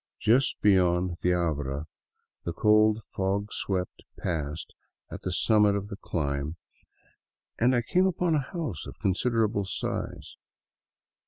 Just 0.19 0.59
beyond 0.61 1.17
the 1.21 1.35
abra, 1.35 1.85
the 2.43 2.53
cold, 2.53 3.03
fog 3.11 3.53
swept 3.53 4.01
pass 4.17 4.65
at 5.11 5.21
the 5.21 5.31
summit 5.31 5.75
of 5.75 5.89
the 5.89 5.95
climb, 5.95 6.55
I 7.59 7.83
came 7.83 8.07
upon 8.07 8.33
a 8.33 8.39
house 8.39 8.87
of 8.87 8.97
considerable 8.97 9.65
size. 9.65 10.37